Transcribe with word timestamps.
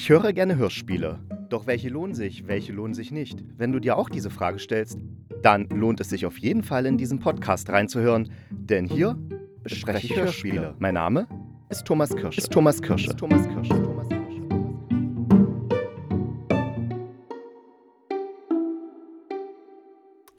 Ich 0.00 0.10
höre 0.10 0.32
gerne 0.32 0.54
Hörspiele. 0.56 1.18
Doch 1.48 1.66
welche 1.66 1.88
lohnen 1.88 2.14
sich, 2.14 2.46
welche 2.46 2.72
lohnen 2.72 2.94
sich 2.94 3.10
nicht? 3.10 3.42
Wenn 3.56 3.72
du 3.72 3.80
dir 3.80 3.98
auch 3.98 4.08
diese 4.08 4.30
Frage 4.30 4.60
stellst, 4.60 4.96
dann 5.42 5.68
lohnt 5.70 5.98
es 5.98 6.08
sich 6.08 6.24
auf 6.24 6.38
jeden 6.38 6.62
Fall 6.62 6.86
in 6.86 6.96
diesen 6.96 7.18
Podcast 7.18 7.68
reinzuhören, 7.68 8.30
denn 8.48 8.86
hier 8.86 9.18
bespreche 9.64 10.06
ich 10.06 10.16
Hörspiele. 10.16 10.76
Mein 10.78 10.94
Name 10.94 11.26
ist 11.68 11.84
Thomas 11.84 12.14
Kirsche. 12.14 12.40
Ist 12.40 12.52
Thomas 12.52 12.80
Kirsche. 12.80 13.08
Ist 13.08 13.18
Thomas 13.18 13.48
Kirsche. 13.48 13.70
Thomas 13.70 14.08
Kirsche. 14.08 14.42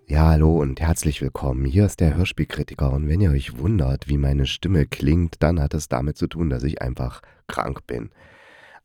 Ja, 0.07 0.27
hallo 0.27 0.57
und 0.57 0.79
herzlich 0.79 1.21
willkommen. 1.21 1.65
Hier 1.65 1.85
ist 1.85 1.99
der 1.99 2.15
Hörspielkritiker 2.15 2.93
und 2.93 3.09
wenn 3.09 3.19
ihr 3.19 3.31
euch 3.31 3.57
wundert, 3.57 4.07
wie 4.07 4.17
meine 4.17 4.45
Stimme 4.45 4.85
klingt, 4.85 5.43
dann 5.43 5.59
hat 5.59 5.73
es 5.73 5.89
damit 5.89 6.15
zu 6.15 6.27
tun, 6.27 6.49
dass 6.49 6.63
ich 6.63 6.81
einfach 6.81 7.21
krank 7.47 7.85
bin. 7.85 8.09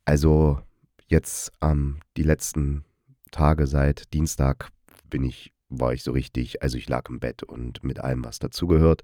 Also 0.05 0.59
jetzt 1.07 1.51
ähm, 1.61 1.99
die 2.17 2.23
letzten 2.23 2.85
Tage 3.31 3.67
seit 3.67 4.13
Dienstag 4.13 4.69
bin 5.09 5.23
ich, 5.23 5.53
war 5.69 5.93
ich 5.93 6.03
so 6.03 6.11
richtig, 6.11 6.61
also 6.61 6.77
ich 6.77 6.89
lag 6.89 7.09
im 7.09 7.19
Bett 7.19 7.43
und 7.43 7.83
mit 7.83 7.99
allem, 7.99 8.23
was 8.23 8.39
dazugehört, 8.39 9.03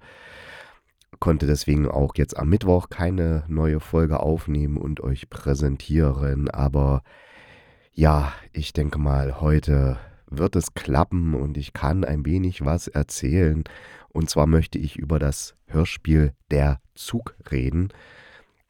konnte 1.19 1.45
deswegen 1.45 1.89
auch 1.89 2.13
jetzt 2.15 2.37
am 2.37 2.49
Mittwoch 2.49 2.89
keine 2.89 3.43
neue 3.47 3.79
Folge 3.79 4.19
aufnehmen 4.19 4.77
und 4.77 5.01
euch 5.01 5.29
präsentieren, 5.29 6.49
aber 6.49 7.03
ja, 7.93 8.31
ich 8.53 8.73
denke 8.73 8.99
mal, 8.99 9.41
heute 9.41 9.99
wird 10.27 10.55
es 10.55 10.73
klappen 10.73 11.35
und 11.35 11.57
ich 11.57 11.73
kann 11.73 12.05
ein 12.05 12.25
wenig 12.25 12.63
was 12.63 12.87
erzählen. 12.87 13.63
Und 14.09 14.29
zwar 14.29 14.47
möchte 14.47 14.77
ich 14.77 14.95
über 14.95 15.19
das 15.19 15.55
Hörspiel 15.67 16.33
Der 16.49 16.81
Zug 16.95 17.35
reden. 17.51 17.89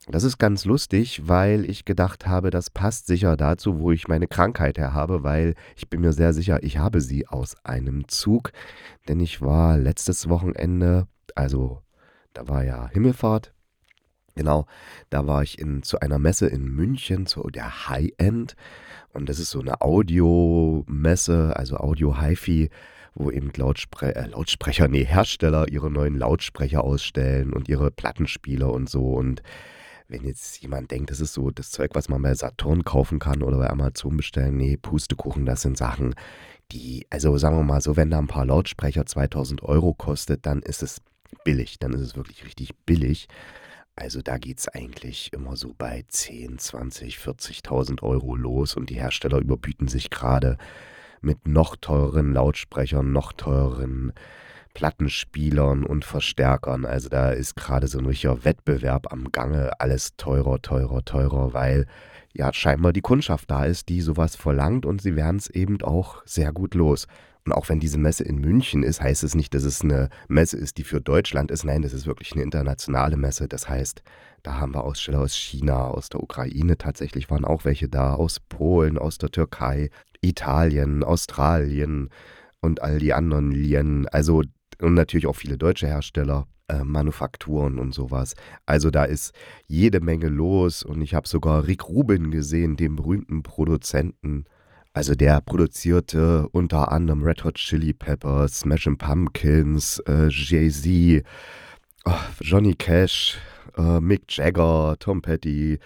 Das 0.07 0.23
ist 0.23 0.39
ganz 0.39 0.65
lustig, 0.65 1.21
weil 1.27 1.69
ich 1.69 1.85
gedacht 1.85 2.25
habe, 2.25 2.49
das 2.49 2.71
passt 2.71 3.05
sicher 3.05 3.37
dazu, 3.37 3.79
wo 3.79 3.91
ich 3.91 4.07
meine 4.07 4.27
Krankheit 4.27 4.79
her 4.79 4.95
habe, 4.95 5.21
weil 5.21 5.53
ich 5.75 5.89
bin 5.89 6.01
mir 6.01 6.11
sehr 6.11 6.33
sicher, 6.33 6.63
ich 6.63 6.77
habe 6.77 7.01
sie 7.01 7.27
aus 7.27 7.55
einem 7.63 8.07
Zug. 8.07 8.51
Denn 9.07 9.19
ich 9.19 9.41
war 9.41 9.77
letztes 9.77 10.27
Wochenende, 10.27 11.07
also 11.35 11.81
da 12.33 12.47
war 12.47 12.63
ja 12.63 12.89
Himmelfahrt, 12.89 13.53
genau, 14.35 14.65
da 15.11 15.27
war 15.27 15.43
ich 15.43 15.59
in, 15.59 15.83
zu 15.83 15.99
einer 15.99 16.17
Messe 16.17 16.47
in 16.47 16.65
München, 16.65 17.27
zu 17.27 17.43
der 17.49 17.87
High-End. 17.87 18.55
Und 19.13 19.29
das 19.29 19.37
ist 19.37 19.51
so 19.51 19.59
eine 19.61 19.81
Audiomesse, 19.81 21.53
also 21.55 21.77
Audio-Hi-Fi, 21.77 22.69
wo 23.13 23.29
eben 23.29 23.51
Lautspre 23.55 24.15
äh, 24.15 24.27
Lautsprecher, 24.27 24.87
nee, 24.87 25.05
Hersteller 25.05 25.67
ihre 25.67 25.91
neuen 25.91 26.17
Lautsprecher 26.17 26.83
ausstellen 26.83 27.53
und 27.53 27.69
ihre 27.69 27.91
Plattenspieler 27.91 28.71
und 28.71 28.89
so. 28.89 29.13
Und 29.13 29.43
wenn 30.11 30.25
jetzt 30.25 30.61
jemand 30.61 30.91
denkt, 30.91 31.09
das 31.09 31.21
ist 31.21 31.33
so 31.33 31.49
das 31.49 31.71
Zeug, 31.71 31.91
was 31.93 32.09
man 32.09 32.21
bei 32.21 32.33
Saturn 32.35 32.83
kaufen 32.83 33.19
kann 33.19 33.41
oder 33.41 33.57
bei 33.57 33.69
Amazon 33.69 34.17
bestellen, 34.17 34.57
nee, 34.57 34.77
Pustekuchen, 34.77 35.45
das 35.45 35.61
sind 35.61 35.77
Sachen, 35.77 36.15
die, 36.71 37.07
also 37.09 37.37
sagen 37.37 37.57
wir 37.57 37.63
mal 37.63 37.81
so, 37.81 37.95
wenn 37.95 38.11
da 38.11 38.19
ein 38.19 38.27
paar 38.27 38.45
Lautsprecher 38.45 39.05
2000 39.05 39.63
Euro 39.63 39.93
kostet, 39.93 40.45
dann 40.45 40.61
ist 40.61 40.83
es 40.83 41.01
billig, 41.43 41.79
dann 41.79 41.93
ist 41.93 42.01
es 42.01 42.15
wirklich 42.15 42.45
richtig 42.45 42.75
billig. 42.85 43.27
Also 43.95 44.21
da 44.21 44.37
geht 44.37 44.59
es 44.59 44.67
eigentlich 44.67 45.33
immer 45.33 45.55
so 45.55 45.73
bei 45.77 46.03
10, 46.07 46.59
20, 46.59 47.17
40.000 47.17 48.03
Euro 48.03 48.35
los 48.35 48.75
und 48.75 48.89
die 48.89 48.95
Hersteller 48.95 49.39
überbieten 49.39 49.87
sich 49.87 50.09
gerade 50.09 50.57
mit 51.21 51.47
noch 51.47 51.75
teureren 51.75 52.33
Lautsprechern, 52.33 53.11
noch 53.11 53.33
teureren 53.33 54.13
Plattenspielern 54.73 55.83
und 55.83 56.05
Verstärkern. 56.05 56.85
Also 56.85 57.09
da 57.09 57.31
ist 57.31 57.55
gerade 57.55 57.87
so 57.87 57.99
ein 57.99 58.05
richtiger 58.05 58.43
Wettbewerb 58.45 59.11
am 59.11 59.31
Gange, 59.31 59.71
alles 59.79 60.15
teurer, 60.17 60.61
teurer, 60.61 61.03
teurer, 61.03 61.53
weil 61.53 61.85
ja 62.33 62.53
scheinbar 62.53 62.93
die 62.93 63.01
Kundschaft 63.01 63.51
da 63.51 63.65
ist, 63.65 63.89
die 63.89 64.01
sowas 64.01 64.35
verlangt 64.35 64.85
und 64.85 65.01
sie 65.01 65.15
werden 65.15 65.37
es 65.37 65.49
eben 65.49 65.81
auch 65.81 66.21
sehr 66.25 66.53
gut 66.53 66.75
los. 66.75 67.07
Und 67.45 67.53
auch 67.53 67.69
wenn 67.69 67.79
diese 67.79 67.97
Messe 67.97 68.23
in 68.23 68.37
München 68.37 68.83
ist, 68.83 69.01
heißt 69.01 69.23
es 69.23 69.33
nicht, 69.33 69.53
dass 69.53 69.63
es 69.63 69.81
eine 69.81 70.09
Messe 70.27 70.57
ist, 70.57 70.77
die 70.77 70.83
für 70.83 71.01
Deutschland 71.01 71.49
ist. 71.49 71.63
Nein, 71.63 71.81
das 71.81 71.93
ist 71.93 72.05
wirklich 72.05 72.33
eine 72.33 72.43
internationale 72.43 73.17
Messe. 73.17 73.47
Das 73.47 73.67
heißt, 73.67 74.03
da 74.43 74.59
haben 74.59 74.75
wir 74.75 74.83
Aussteller 74.83 75.21
aus 75.21 75.33
China, 75.33 75.87
aus 75.87 76.09
der 76.09 76.21
Ukraine 76.21 76.77
tatsächlich 76.77 77.29
waren 77.29 77.45
auch 77.45 77.65
welche 77.65 77.89
da, 77.89 78.13
aus 78.13 78.39
Polen, 78.39 78.97
aus 78.97 79.17
der 79.17 79.31
Türkei, 79.31 79.89
Italien, 80.21 81.03
Australien 81.03 82.09
und 82.61 82.81
all 82.83 82.99
die 82.99 83.13
anderen 83.13 83.51
Lien. 83.51 84.07
Also 84.07 84.43
und 84.83 84.93
natürlich 84.93 85.27
auch 85.27 85.35
viele 85.35 85.57
deutsche 85.57 85.87
Hersteller. 85.87 86.47
Äh, 86.67 86.83
Manufakturen 86.83 87.79
und 87.79 87.93
sowas. 87.93 88.35
Also 88.65 88.91
da 88.91 89.03
ist 89.03 89.33
jede 89.67 89.99
Menge 89.99 90.29
los 90.29 90.83
und 90.83 91.01
ich 91.01 91.13
habe 91.13 91.27
sogar 91.27 91.67
Rick 91.67 91.89
Rubin 91.89 92.31
gesehen, 92.31 92.77
den 92.77 92.95
berühmten 92.95 93.43
Produzenten 93.43 94.45
also 94.93 95.15
der 95.15 95.39
produzierte 95.39 96.49
unter 96.49 96.91
anderem 96.91 97.23
Red 97.23 97.45
Hot 97.45 97.55
Chili 97.55 97.93
Peppers, 97.93 98.59
Smashing 98.59 98.97
Pumpkins, 98.97 99.99
äh, 99.99 100.27
Jay-Z, 100.27 101.23
oh, 102.03 102.11
Johnny 102.41 102.75
Cash, 102.75 103.37
äh, 103.77 104.01
Mick 104.01 104.23
Jagger, 104.27 104.97
Tom 104.99 105.21
Petty, 105.21 105.79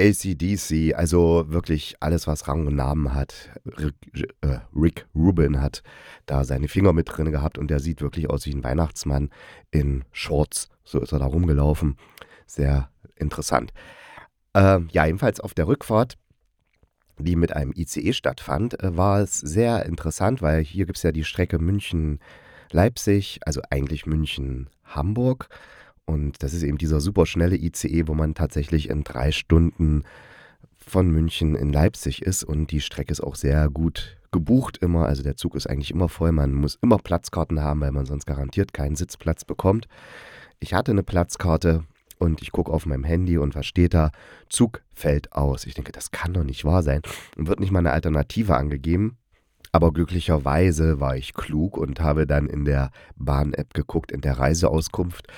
ACDC, 0.00 0.94
also 0.94 1.46
wirklich 1.48 1.96
alles, 2.00 2.26
was 2.26 2.46
Rang 2.46 2.66
und 2.66 2.76
Namen 2.76 3.14
hat. 3.14 3.50
Rick, 3.78 3.94
äh, 4.42 4.58
Rick 4.74 5.06
Rubin 5.14 5.60
hat 5.60 5.82
da 6.26 6.44
seine 6.44 6.68
Finger 6.68 6.92
mit 6.92 7.08
drin 7.08 7.32
gehabt 7.32 7.58
und 7.58 7.68
der 7.68 7.80
sieht 7.80 8.00
wirklich 8.00 8.30
aus 8.30 8.46
wie 8.46 8.54
ein 8.54 8.64
Weihnachtsmann 8.64 9.30
in 9.70 10.04
Shorts. 10.12 10.68
So 10.84 11.00
ist 11.00 11.12
er 11.12 11.18
da 11.18 11.26
rumgelaufen. 11.26 11.96
Sehr 12.46 12.90
interessant. 13.16 13.72
Ähm, 14.54 14.88
ja, 14.92 15.06
jedenfalls 15.06 15.40
auf 15.40 15.54
der 15.54 15.66
Rückfahrt 15.66 16.16
die 17.18 17.36
mit 17.36 17.54
einem 17.54 17.72
ICE 17.74 18.12
stattfand, 18.12 18.82
äh, 18.82 18.96
war 18.96 19.20
es 19.20 19.38
sehr 19.38 19.86
interessant, 19.86 20.42
weil 20.42 20.62
hier 20.62 20.86
gibt 20.86 20.98
es 20.98 21.02
ja 21.02 21.12
die 21.12 21.24
Strecke 21.24 21.58
München-Leipzig, 21.58 23.40
also 23.44 23.60
eigentlich 23.70 24.06
München-Hamburg. 24.06 25.48
Und 26.08 26.42
das 26.42 26.54
ist 26.54 26.62
eben 26.62 26.78
dieser 26.78 27.00
superschnelle 27.00 27.54
ICE, 27.54 28.08
wo 28.08 28.14
man 28.14 28.34
tatsächlich 28.34 28.88
in 28.88 29.04
drei 29.04 29.30
Stunden 29.30 30.04
von 30.78 31.10
München 31.10 31.54
in 31.54 31.70
Leipzig 31.70 32.22
ist. 32.22 32.44
Und 32.44 32.70
die 32.70 32.80
Strecke 32.80 33.12
ist 33.12 33.20
auch 33.20 33.34
sehr 33.34 33.68
gut 33.68 34.16
gebucht 34.32 34.78
immer. 34.78 35.04
Also 35.04 35.22
der 35.22 35.36
Zug 35.36 35.54
ist 35.54 35.66
eigentlich 35.66 35.90
immer 35.90 36.08
voll. 36.08 36.32
Man 36.32 36.54
muss 36.54 36.78
immer 36.80 36.96
Platzkarten 36.96 37.60
haben, 37.60 37.82
weil 37.82 37.92
man 37.92 38.06
sonst 38.06 38.24
garantiert 38.24 38.72
keinen 38.72 38.96
Sitzplatz 38.96 39.44
bekommt. 39.44 39.86
Ich 40.60 40.72
hatte 40.72 40.92
eine 40.92 41.02
Platzkarte, 41.02 41.84
und 42.18 42.42
ich 42.42 42.52
gucke 42.52 42.72
auf 42.72 42.86
meinem 42.86 43.04
Handy 43.04 43.38
und 43.38 43.54
was 43.54 43.66
steht 43.66 43.94
da? 43.94 44.10
Zug 44.48 44.82
fällt 44.92 45.32
aus. 45.34 45.66
Ich 45.66 45.74
denke, 45.74 45.92
das 45.92 46.10
kann 46.10 46.32
doch 46.32 46.42
nicht 46.42 46.64
wahr 46.64 46.82
sein. 46.82 47.02
Und 47.36 47.46
wird 47.46 47.60
nicht 47.60 47.70
mal 47.70 47.78
eine 47.78 47.92
Alternative 47.92 48.56
angegeben. 48.56 49.18
Aber 49.78 49.92
glücklicherweise 49.92 50.98
war 50.98 51.16
ich 51.16 51.34
klug 51.34 51.78
und 51.78 52.00
habe 52.00 52.26
dann 52.26 52.48
in 52.48 52.64
der 52.64 52.90
Bahn-App 53.14 53.74
geguckt, 53.74 54.10
in 54.10 54.20
der 54.20 54.36
Reiseauskunft. 54.36 55.28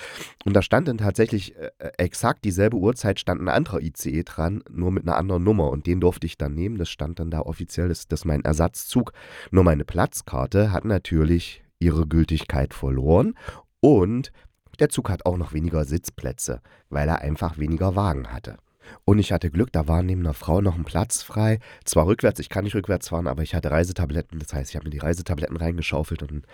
Und 0.46 0.54
da 0.54 0.62
stand 0.62 0.88
dann 0.88 0.96
tatsächlich 0.96 1.54
äh, 1.56 1.68
exakt 1.98 2.46
dieselbe 2.46 2.78
Uhrzeit, 2.78 3.20
stand 3.20 3.42
ein 3.42 3.50
anderer 3.50 3.82
ICE 3.82 4.22
dran, 4.22 4.64
nur 4.70 4.92
mit 4.92 5.02
einer 5.06 5.18
anderen 5.18 5.44
Nummer. 5.44 5.68
Und 5.68 5.86
den 5.86 6.00
durfte 6.00 6.26
ich 6.26 6.38
dann 6.38 6.54
nehmen. 6.54 6.78
Das 6.78 6.88
stand 6.88 7.18
dann 7.18 7.30
da 7.30 7.40
offiziell, 7.40 7.88
das, 7.88 8.08
das 8.08 8.24
mein 8.24 8.42
Ersatzzug. 8.42 9.12
Nur 9.50 9.62
meine 9.62 9.84
Platzkarte 9.84 10.72
hat 10.72 10.86
natürlich 10.86 11.62
ihre 11.78 12.06
Gültigkeit 12.06 12.72
verloren. 12.72 13.34
Und 13.80 14.32
der 14.78 14.88
Zug 14.88 15.10
hat 15.10 15.26
auch 15.26 15.36
noch 15.36 15.52
weniger 15.52 15.84
Sitzplätze, 15.84 16.62
weil 16.88 17.10
er 17.10 17.20
einfach 17.20 17.58
weniger 17.58 17.94
Wagen 17.94 18.32
hatte. 18.32 18.56
Und 19.04 19.18
ich 19.18 19.32
hatte 19.32 19.50
Glück, 19.50 19.72
da 19.72 19.88
war 19.88 20.02
neben 20.02 20.20
einer 20.20 20.34
Frau 20.34 20.60
noch 20.60 20.76
ein 20.76 20.84
Platz 20.84 21.22
frei. 21.22 21.58
Zwar 21.84 22.06
rückwärts, 22.06 22.40
ich 22.40 22.48
kann 22.48 22.64
nicht 22.64 22.74
rückwärts 22.74 23.08
fahren, 23.08 23.26
aber 23.26 23.42
ich 23.42 23.54
hatte 23.54 23.70
Reisetabletten. 23.70 24.38
Das 24.38 24.52
heißt, 24.52 24.70
ich 24.70 24.76
habe 24.76 24.84
mir 24.84 24.90
die 24.90 24.98
Reisetabletten 24.98 25.56
reingeschaufelt 25.56 26.22
und 26.22 26.44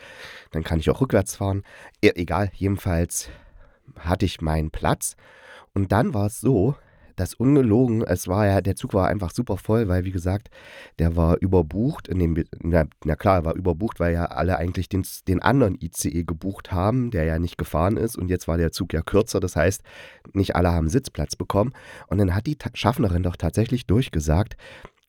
dann 0.52 0.64
kann 0.64 0.80
ich 0.80 0.90
auch 0.90 1.00
rückwärts 1.00 1.36
fahren. 1.36 1.62
E 2.02 2.12
egal, 2.14 2.50
jedenfalls 2.54 3.28
hatte 3.98 4.24
ich 4.24 4.40
meinen 4.40 4.70
Platz. 4.70 5.16
Und 5.74 5.92
dann 5.92 6.14
war 6.14 6.26
es 6.26 6.40
so, 6.40 6.74
das 7.16 7.34
ungelogen, 7.34 8.02
es 8.02 8.28
war 8.28 8.46
ja, 8.46 8.60
der 8.60 8.76
Zug 8.76 8.94
war 8.94 9.08
einfach 9.08 9.30
super 9.30 9.56
voll, 9.56 9.88
weil 9.88 10.04
wie 10.04 10.12
gesagt, 10.12 10.48
der 10.98 11.16
war 11.16 11.38
überbucht. 11.38 12.08
In 12.08 12.18
dem, 12.18 12.44
na, 12.60 12.84
na 13.04 13.16
klar, 13.16 13.36
er 13.36 13.44
war 13.44 13.54
überbucht, 13.54 13.98
weil 14.00 14.14
ja 14.14 14.26
alle 14.26 14.58
eigentlich 14.58 14.88
den, 14.88 15.04
den 15.26 15.42
anderen 15.42 15.76
ICE 15.80 16.24
gebucht 16.24 16.72
haben, 16.72 17.10
der 17.10 17.24
ja 17.24 17.38
nicht 17.38 17.58
gefahren 17.58 17.96
ist. 17.96 18.16
Und 18.16 18.28
jetzt 18.28 18.46
war 18.46 18.58
der 18.58 18.72
Zug 18.72 18.92
ja 18.92 19.02
kürzer, 19.02 19.40
das 19.40 19.56
heißt, 19.56 19.82
nicht 20.34 20.54
alle 20.54 20.72
haben 20.72 20.88
Sitzplatz 20.88 21.36
bekommen. 21.36 21.72
Und 22.08 22.18
dann 22.18 22.34
hat 22.34 22.46
die 22.46 22.58
Schaffnerin 22.74 23.22
doch 23.22 23.36
tatsächlich 23.36 23.86
durchgesagt, 23.86 24.56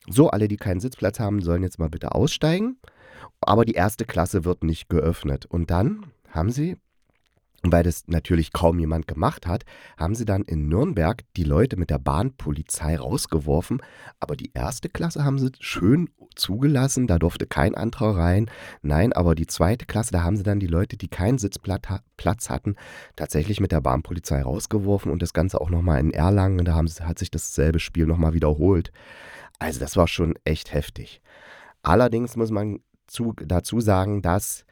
so, 0.09 0.29
alle, 0.29 0.47
die 0.47 0.55
keinen 0.55 0.79
Sitzplatz 0.79 1.19
haben, 1.19 1.41
sollen 1.41 1.63
jetzt 1.63 1.79
mal 1.79 1.89
bitte 1.89 2.15
aussteigen. 2.15 2.77
Aber 3.41 3.65
die 3.65 3.73
erste 3.73 4.05
Klasse 4.05 4.45
wird 4.45 4.63
nicht 4.63 4.89
geöffnet. 4.89 5.45
Und 5.45 5.69
dann 5.69 6.05
haben 6.29 6.49
sie 6.49 6.77
weil 7.71 7.83
das 7.83 8.07
natürlich 8.07 8.53
kaum 8.53 8.79
jemand 8.79 9.07
gemacht 9.07 9.47
hat, 9.47 9.63
haben 9.97 10.15
sie 10.15 10.25
dann 10.25 10.43
in 10.43 10.67
Nürnberg 10.67 11.23
die 11.35 11.43
Leute 11.43 11.77
mit 11.77 11.89
der 11.89 11.99
Bahnpolizei 11.99 12.97
rausgeworfen. 12.97 13.81
Aber 14.19 14.35
die 14.35 14.51
erste 14.53 14.89
Klasse 14.89 15.23
haben 15.23 15.39
sie 15.39 15.51
schön 15.59 16.09
zugelassen, 16.35 17.07
da 17.07 17.19
durfte 17.19 17.47
kein 17.47 17.75
anderer 17.75 18.17
rein. 18.17 18.49
Nein, 18.81 19.13
aber 19.13 19.35
die 19.35 19.47
zweite 19.47 19.85
Klasse, 19.85 20.11
da 20.11 20.23
haben 20.23 20.37
sie 20.37 20.43
dann 20.43 20.59
die 20.59 20.67
Leute, 20.67 20.97
die 20.97 21.07
keinen 21.07 21.37
Sitzplatz 21.37 22.49
hatten, 22.49 22.75
tatsächlich 23.15 23.59
mit 23.59 23.71
der 23.71 23.81
Bahnpolizei 23.81 24.41
rausgeworfen 24.41 25.11
und 25.11 25.21
das 25.21 25.33
Ganze 25.33 25.59
auch 25.61 25.69
nochmal 25.69 25.99
in 25.99 26.11
Erlangen. 26.11 26.65
Da 26.65 26.75
haben, 26.75 26.87
hat 26.87 27.19
sich 27.19 27.31
dasselbe 27.31 27.79
Spiel 27.79 28.05
nochmal 28.05 28.33
wiederholt. 28.33 28.91
Also 29.59 29.79
das 29.79 29.97
war 29.97 30.07
schon 30.07 30.35
echt 30.43 30.73
heftig. 30.73 31.21
Allerdings 31.81 32.35
muss 32.35 32.51
man 32.51 32.79
zu, 33.07 33.33
dazu 33.33 33.79
sagen, 33.79 34.21
dass 34.21 34.65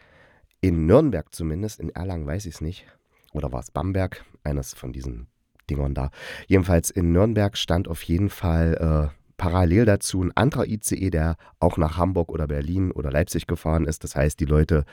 in 0.67 0.87
Nürnberg 0.87 1.27
zumindest, 1.31 1.79
in 1.79 1.89
Erlangen 1.89 2.25
weiß 2.25 2.47
ich 2.47 2.55
es 2.55 2.61
nicht, 2.61 2.87
oder 3.33 3.51
war 3.51 3.59
es 3.59 3.69
Bamberg, 3.69 4.25
eines 4.43 4.73
von 4.73 4.91
diesen 4.91 5.27
Dingern 5.69 5.93
da. 5.93 6.09
Jedenfalls 6.47 6.89
in 6.89 7.11
Nürnberg 7.11 7.55
stand 7.55 7.87
auf 7.87 8.01
jeden 8.01 8.29
Fall 8.29 9.11
äh, 9.13 9.15
parallel 9.37 9.85
dazu 9.85 10.23
ein 10.23 10.35
anderer 10.35 10.65
ICE, 10.65 11.11
der 11.11 11.37
auch 11.59 11.77
nach 11.77 11.97
Hamburg 11.97 12.29
oder 12.29 12.47
Berlin 12.47 12.91
oder 12.91 13.11
Leipzig 13.11 13.45
gefahren 13.45 13.85
ist. 13.85 14.03
Das 14.03 14.15
heißt, 14.15 14.39
die 14.39 14.45
Leute 14.45 14.85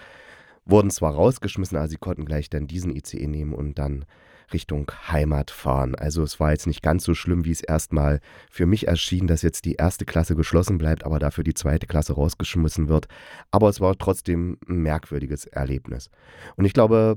wurden 0.67 0.91
zwar 0.91 1.15
rausgeschmissen, 1.15 1.79
aber 1.79 1.89
sie 1.89 1.97
konnten 1.97 2.27
gleich 2.27 2.51
dann 2.51 2.67
diesen 2.67 2.95
ICE 2.95 3.27
nehmen 3.27 3.55
und 3.55 3.79
dann 3.79 4.05
Richtung 4.52 4.90
Heimat 5.08 5.50
fahren. 5.50 5.94
Also 5.94 6.22
es 6.22 6.40
war 6.40 6.50
jetzt 6.50 6.66
nicht 6.66 6.82
ganz 6.82 7.04
so 7.04 7.14
schlimm, 7.14 7.44
wie 7.44 7.50
es 7.50 7.62
erstmal 7.62 8.20
für 8.50 8.66
mich 8.66 8.88
erschien, 8.88 9.26
dass 9.26 9.43
jetzt 9.43 9.64
die 9.64 9.75
erste 9.75 10.04
Klasse 10.04 10.37
geschlossen 10.37 10.78
bleibt, 10.78 11.04
aber 11.04 11.19
dafür 11.19 11.44
die 11.44 11.54
zweite 11.54 11.87
Klasse 11.87 12.14
rausgeschmissen 12.14 12.88
wird. 12.88 13.08
Aber 13.50 13.69
es 13.69 13.81
war 13.81 13.96
trotzdem 13.96 14.58
ein 14.69 14.76
merkwürdiges 14.76 15.46
Erlebnis. 15.46 16.10
Und 16.56 16.64
ich 16.64 16.72
glaube, 16.72 17.16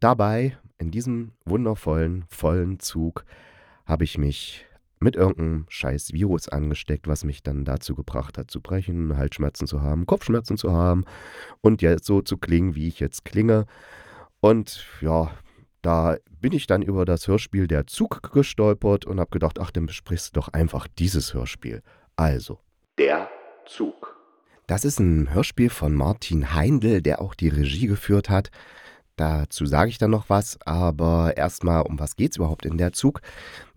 dabei, 0.00 0.56
in 0.78 0.90
diesem 0.90 1.32
wundervollen, 1.44 2.24
vollen 2.28 2.80
Zug, 2.80 3.24
habe 3.86 4.04
ich 4.04 4.18
mich 4.18 4.66
mit 4.98 5.14
irgendeinem 5.14 5.66
scheiß 5.68 6.12
Virus 6.12 6.48
angesteckt, 6.48 7.06
was 7.06 7.24
mich 7.24 7.42
dann 7.42 7.64
dazu 7.64 7.94
gebracht 7.94 8.38
hat, 8.38 8.50
zu 8.50 8.60
brechen, 8.60 9.16
Halsschmerzen 9.16 9.66
zu 9.66 9.82
haben, 9.82 10.06
Kopfschmerzen 10.06 10.56
zu 10.56 10.72
haben 10.72 11.04
und 11.60 11.82
jetzt 11.82 12.06
so 12.06 12.22
zu 12.22 12.38
klingen, 12.38 12.74
wie 12.74 12.88
ich 12.88 12.98
jetzt 12.98 13.24
klinge. 13.24 13.66
Und 14.40 14.86
ja, 15.00 15.30
da 15.86 16.16
bin 16.40 16.52
ich 16.52 16.66
dann 16.66 16.82
über 16.82 17.04
das 17.04 17.28
Hörspiel 17.28 17.68
Der 17.68 17.86
Zug 17.86 18.32
gestolpert 18.32 19.04
und 19.04 19.20
habe 19.20 19.30
gedacht, 19.30 19.60
ach, 19.60 19.70
dann 19.70 19.86
besprichst 19.86 20.34
du 20.34 20.40
doch 20.40 20.48
einfach 20.48 20.88
dieses 20.88 21.32
Hörspiel. 21.32 21.80
Also, 22.16 22.58
Der 22.98 23.28
Zug. 23.66 24.16
Das 24.66 24.84
ist 24.84 24.98
ein 24.98 25.32
Hörspiel 25.32 25.70
von 25.70 25.94
Martin 25.94 26.52
Heindl, 26.54 27.02
der 27.02 27.20
auch 27.20 27.36
die 27.36 27.50
Regie 27.50 27.86
geführt 27.86 28.28
hat. 28.28 28.50
Dazu 29.14 29.64
sage 29.64 29.90
ich 29.90 29.98
dann 29.98 30.10
noch 30.10 30.28
was, 30.28 30.58
aber 30.66 31.36
erstmal, 31.36 31.82
um 31.82 32.00
was 32.00 32.16
geht 32.16 32.32
es 32.32 32.38
überhaupt 32.38 32.66
in 32.66 32.78
der 32.78 32.92
Zug? 32.92 33.20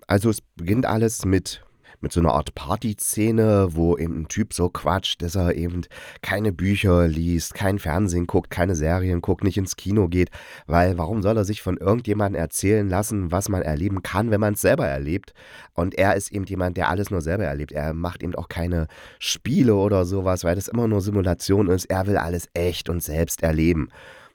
Also 0.07 0.31
es 0.31 0.41
beginnt 0.41 0.87
alles 0.87 1.25
mit 1.25 1.63
mit 2.01 2.11
so 2.13 2.19
einer 2.19 2.33
Art 2.33 2.55
Partyszene, 2.55 3.69
wo 3.71 3.97
eben 3.97 4.21
ein 4.21 4.27
Typ 4.27 4.53
so 4.53 4.69
quatscht, 4.69 5.21
dass 5.21 5.35
er 5.35 5.55
eben 5.55 5.81
keine 6.21 6.51
Bücher 6.51 7.07
liest, 7.07 7.53
kein 7.53 7.79
Fernsehen 7.79 8.27
guckt, 8.27 8.49
keine 8.49 8.75
Serien 8.75 9.21
guckt, 9.21 9.43
nicht 9.43 9.57
ins 9.57 9.75
Kino 9.75 10.07
geht, 10.07 10.29
weil 10.67 10.97
warum 10.97 11.21
soll 11.21 11.37
er 11.37 11.45
sich 11.45 11.61
von 11.61 11.77
irgendjemandem 11.77 12.39
erzählen 12.39 12.87
lassen, 12.89 13.31
was 13.31 13.49
man 13.49 13.61
erleben 13.61 14.01
kann, 14.01 14.31
wenn 14.31 14.39
man 14.39 14.53
es 14.53 14.61
selber 14.61 14.87
erlebt? 14.87 15.33
Und 15.73 15.95
er 15.97 16.15
ist 16.15 16.31
eben 16.31 16.45
jemand, 16.45 16.77
der 16.77 16.89
alles 16.89 17.11
nur 17.11 17.21
selber 17.21 17.45
erlebt. 17.45 17.71
Er 17.71 17.93
macht 17.93 18.23
eben 18.23 18.35
auch 18.35 18.49
keine 18.49 18.87
Spiele 19.19 19.75
oder 19.75 20.05
sowas, 20.05 20.43
weil 20.43 20.55
das 20.55 20.67
immer 20.67 20.87
nur 20.87 21.01
Simulation 21.01 21.67
ist. 21.67 21.85
Er 21.85 22.07
will 22.07 22.17
alles 22.17 22.47
echt 22.53 22.89
und 22.89 23.03
selbst 23.03 23.43
erleben. 23.43 23.89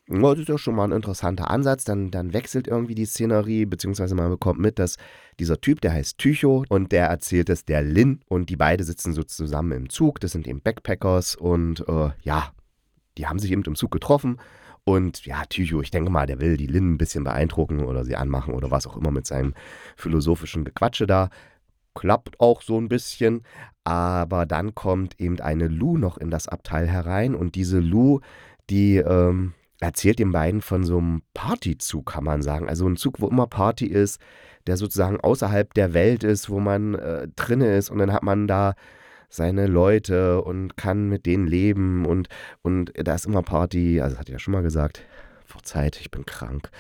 Das 0.07 0.39
ist 0.39 0.49
ja 0.49 0.59
schon 0.59 0.75
mal 0.75 0.85
ein 0.85 0.93
interessanter 0.93 1.51
Ansatz. 1.51 1.85
Dann, 1.85 2.11
dann 2.11 2.35
wechselt 2.35 2.69
irgendwie 2.69 2.95
die 2.95 3.07
Szenerie, 3.07 3.65
beziehungsweise 3.65 4.15
man 4.15 4.31
bekommt 4.31 4.61
mit, 4.61 4.79
dass 4.79 4.97
dieser 5.41 5.61
Typ, 5.61 5.81
der 5.81 5.93
heißt 5.93 6.19
Tycho 6.19 6.65
und 6.69 6.93
der 6.93 7.07
erzählt 7.07 7.49
es 7.49 7.65
der 7.65 7.83
Lin 7.83 8.21
und 8.29 8.51
die 8.51 8.57
beiden 8.57 8.85
sitzen 8.85 9.15
so 9.15 9.23
zusammen 9.23 9.73
im 9.73 9.89
Zug. 9.89 10.21
Das 10.21 10.33
sind 10.33 10.47
eben 10.47 10.61
Backpackers 10.61 11.37
und 11.37 11.89
äh, 11.89 12.11
ja, 12.23 12.53
die 13.17 13.27
haben 13.27 13.39
sich 13.39 13.51
eben 13.51 13.63
im 13.65 13.77
Zug 13.77 13.91
getroffen. 13.91 14.39
Und 14.85 15.25
ja, 15.25 15.43
Tycho, 15.49 15.81
ich 15.81 15.91
denke 15.91 16.11
mal, 16.11 16.27
der 16.27 16.39
will 16.41 16.59
die 16.59 16.67
Lin 16.67 16.93
ein 16.93 16.99
bisschen 16.99 17.25
beeindrucken 17.25 17.85
oder 17.85 18.05
sie 18.05 18.17
anmachen 18.17 18.53
oder 18.53 18.71
was 18.71 18.87
auch 18.87 18.99
immer 18.99 19.11
mit 19.11 19.27
seinem 19.27 19.55
philosophischen 19.97 20.65
Gequatsche 20.65 21.07
da. 21.07 21.31
Klappt 21.95 22.39
auch 22.41 22.61
so 22.61 22.79
ein 22.79 22.89
bisschen. 22.89 23.43
Aber 23.85 24.45
dann 24.45 24.75
kommt 24.75 25.19
eben 25.19 25.41
eine 25.41 25.69
Lu 25.69 25.97
noch 25.97 26.19
in 26.19 26.31
das 26.31 26.49
Abteil 26.49 26.87
herein 26.87 27.35
und 27.35 27.55
diese 27.55 27.79
Lu, 27.79 28.21
die, 28.69 28.97
ähm, 28.97 29.55
erzählt 29.85 30.19
den 30.19 30.33
beiden 30.33 30.61
von 30.61 30.85
so 30.85 30.99
einem 30.99 31.23
Partyzug, 31.35 32.07
kann 32.07 32.25
man 32.25 32.43
sagen. 32.43 32.69
Also 32.69 32.89
ein 32.89 32.97
Zug, 32.97 33.21
wo 33.21 33.29
immer 33.29 33.47
Party 33.47 33.87
ist, 33.87 34.21
der 34.67 34.77
sozusagen 34.77 35.21
außerhalb 35.21 35.75
der 35.75 35.95
Welt 35.95 36.25
ist, 36.25 36.49
wo 36.49 36.59
man 36.61 36.95
äh, 36.95 37.29
drinne 37.37 37.77
ist 37.77 37.91
und 37.91 37.99
dann 37.99 38.13
hat 38.13 38.23
man 38.23 38.47
da 38.47 38.75
seine 39.29 39.67
Leute 39.67 40.43
und 40.43 40.77
kann 40.77 41.09
mit 41.09 41.27
denen 41.27 41.47
leben 41.47 42.07
und, 42.07 42.29
und 42.63 42.93
da 42.95 43.15
ist 43.15 43.27
immer 43.27 43.43
Party, 43.43 44.01
also 44.01 44.15
das 44.15 44.21
hatte 44.21 44.31
ich 44.31 44.35
ja 44.35 44.39
schon 44.39 44.53
mal 44.53 44.63
gesagt, 44.63 45.03
vor 45.45 45.63
Zeit, 45.63 46.01
ich 46.01 46.11
bin 46.11 46.25
krank. 46.25 46.71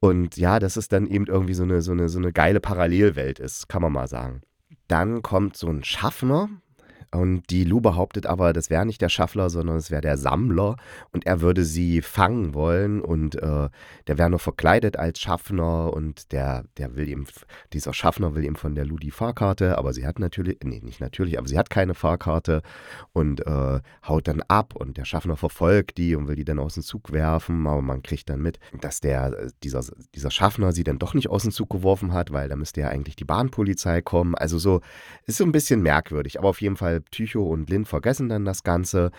Und 0.00 0.36
ja, 0.36 0.58
dass 0.58 0.76
es 0.76 0.88
dann 0.88 1.06
eben 1.06 1.26
irgendwie 1.26 1.54
so 1.54 1.64
eine, 1.64 1.82
so 1.82 1.92
eine, 1.92 2.08
so 2.08 2.18
eine 2.18 2.32
geile 2.32 2.60
Parallelwelt 2.60 3.38
ist, 3.40 3.68
kann 3.68 3.82
man 3.82 3.92
mal 3.92 4.06
sagen. 4.06 4.42
Dann 4.86 5.22
kommt 5.22 5.56
so 5.56 5.68
ein 5.68 5.82
Schaffner, 5.82 6.48
und 7.14 7.48
die 7.50 7.64
Lu 7.64 7.80
behauptet 7.80 8.26
aber, 8.26 8.52
das 8.52 8.70
wäre 8.70 8.84
nicht 8.84 9.00
der 9.00 9.08
Schaffler, 9.08 9.48
sondern 9.48 9.76
es 9.76 9.90
wäre 9.90 10.02
der 10.02 10.18
Sammler. 10.18 10.76
Und 11.12 11.26
er 11.26 11.40
würde 11.40 11.64
sie 11.64 12.02
fangen 12.02 12.54
wollen. 12.54 13.00
Und 13.00 13.36
äh, 13.36 13.68
der 14.08 14.18
wäre 14.18 14.30
nur 14.30 14.40
verkleidet 14.40 14.98
als 14.98 15.20
Schaffner. 15.20 15.92
Und 15.92 16.32
der, 16.32 16.64
der 16.76 16.96
will 16.96 17.08
ihm, 17.08 17.26
dieser 17.72 17.94
Schaffner 17.94 18.34
will 18.34 18.44
ihm 18.44 18.56
von 18.56 18.74
der 18.74 18.84
Lu 18.84 18.96
die 18.96 19.12
Fahrkarte, 19.12 19.78
aber 19.78 19.92
sie 19.92 20.06
hat 20.06 20.18
natürlich, 20.18 20.58
nee, 20.64 20.80
nicht 20.82 21.00
natürlich, 21.00 21.38
aber 21.38 21.46
sie 21.46 21.56
hat 21.56 21.70
keine 21.70 21.94
Fahrkarte. 21.94 22.62
Und 23.12 23.46
äh, 23.46 23.80
haut 24.06 24.26
dann 24.26 24.42
ab. 24.48 24.74
Und 24.74 24.96
der 24.96 25.04
Schaffner 25.04 25.36
verfolgt 25.36 25.98
die 25.98 26.16
und 26.16 26.26
will 26.26 26.36
die 26.36 26.44
dann 26.44 26.58
aus 26.58 26.74
dem 26.74 26.82
Zug 26.82 27.12
werfen, 27.12 27.66
aber 27.66 27.82
man 27.82 28.02
kriegt 28.02 28.28
dann 28.28 28.42
mit, 28.42 28.58
dass 28.80 29.00
der, 29.00 29.50
dieser, 29.62 29.82
dieser 30.14 30.30
Schaffner 30.32 30.72
sie 30.72 30.84
dann 30.84 30.98
doch 30.98 31.14
nicht 31.14 31.30
aus 31.30 31.42
dem 31.42 31.52
Zug 31.52 31.70
geworfen 31.70 32.12
hat, 32.12 32.32
weil 32.32 32.48
da 32.48 32.56
müsste 32.56 32.80
ja 32.80 32.88
eigentlich 32.88 33.14
die 33.14 33.24
Bahnpolizei 33.24 34.02
kommen. 34.02 34.34
Also 34.34 34.58
so, 34.58 34.80
ist 35.26 35.36
so 35.36 35.44
ein 35.44 35.52
bisschen 35.52 35.80
merkwürdig, 35.80 36.38
aber 36.38 36.48
auf 36.48 36.60
jeden 36.60 36.76
Fall 36.76 37.03
Tycho 37.10 37.42
und 37.42 37.70
Lin 37.70 37.84
vergessen 37.84 38.28
dann 38.28 38.44
das 38.44 38.62
Ganze, 38.62 39.10